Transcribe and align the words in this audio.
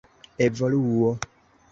evoluo 0.45 1.11